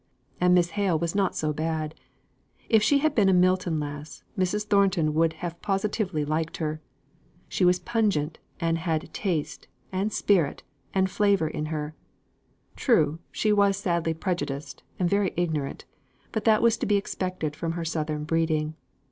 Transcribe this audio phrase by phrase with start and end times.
[0.39, 1.93] And Miss Hale was not so bad.
[2.69, 4.65] If she had been a Milton lass, Mrs.
[4.65, 6.81] Thornton would have positively liked her.
[7.47, 11.93] She was pungent, and had taste, and spirit, and flavour in her.
[12.75, 15.85] True, she was sadly prejudiced, and very ignorant;
[16.31, 18.73] but that was to be expected from her southern breeding.